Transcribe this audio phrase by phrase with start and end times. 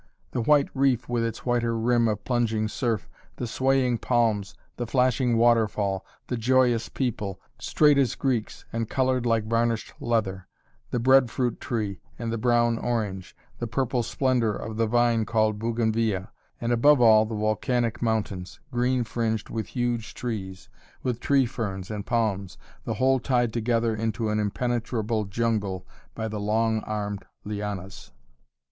[0.31, 5.37] The white reef with its whiter rim of plunging surf, the swaying palms, the flashing
[5.37, 10.47] waterfall, the joyous people, straight as Greeks and colored like varnished leather,
[10.89, 15.59] the bread fruit tree and the brown orange, the purple splendor of the vine called
[15.59, 20.67] Bougainvillia, and above all the volcanic mountains, green fringed with huge trees,
[21.03, 26.39] with tree ferns and palms, the whole tied together into an impenetrable jungle by the
[26.39, 28.11] long armed lianas.